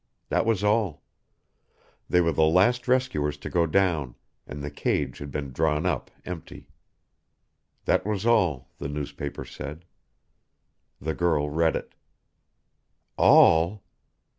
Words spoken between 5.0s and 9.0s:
had been drawn up empty. That was all, the